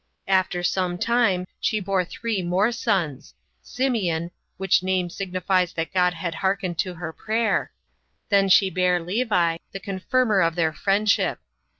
After 0.27 0.63
some 0.63 0.97
time 0.97 1.45
she 1.59 1.79
bare 1.79 2.03
three 2.03 2.41
more 2.41 2.71
sons; 2.71 3.35
Simeon, 3.61 4.31
which 4.57 4.81
name 4.81 5.11
signifies 5.11 5.73
that 5.73 5.93
God 5.93 6.15
had 6.15 6.33
hearkened 6.33 6.79
to 6.79 6.95
her 6.95 7.13
prayer. 7.13 7.71
Then 8.29 8.49
she 8.49 8.71
bare 8.71 8.99
Levi, 8.99 9.57
the 9.71 9.79
confirmer 9.79 10.41
of 10.41 10.55
their 10.55 10.73
friendship. 10.73 11.37